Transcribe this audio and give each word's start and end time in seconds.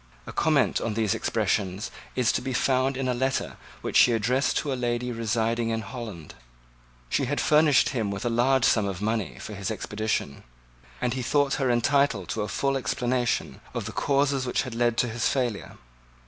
A 0.25 0.33
comment 0.33 0.81
on 0.81 0.95
these 0.95 1.13
expressions 1.13 1.91
is 2.15 2.31
to 2.31 2.41
be 2.41 2.53
found 2.55 2.97
in 2.97 3.07
a 3.07 3.13
letter 3.13 3.57
which 3.81 3.99
he 3.99 4.13
addressed 4.13 4.57
to 4.57 4.73
a 4.73 4.73
lady 4.73 5.11
residing 5.11 5.69
in 5.69 5.81
Holland. 5.81 6.33
She 7.07 7.25
had 7.25 7.39
furnished 7.39 7.89
him 7.89 8.09
with 8.09 8.25
a 8.25 8.27
large 8.29 8.65
sum 8.65 8.87
of 8.87 8.99
money 8.99 9.37
for 9.37 9.53
his 9.53 9.69
expedition, 9.69 10.41
and 10.99 11.13
he 11.13 11.21
thought 11.21 11.61
her 11.61 11.69
entitled 11.69 12.29
to 12.29 12.41
a 12.41 12.47
full 12.47 12.77
explanation 12.77 13.61
of 13.75 13.85
the 13.85 13.91
causes 13.91 14.47
which 14.47 14.63
had 14.63 14.73
led 14.73 14.97
to 14.97 15.07
his 15.07 15.29
failure. 15.29 15.77